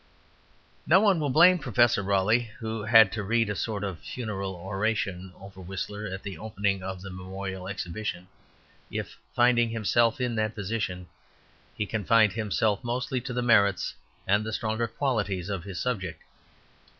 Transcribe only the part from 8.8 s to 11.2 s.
if, finding himself in that position,